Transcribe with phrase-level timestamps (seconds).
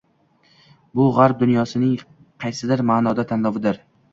[0.99, 2.01] bu g‘arb dunyosining,
[2.45, 3.83] qaysidir ma’noda, tanlovidir.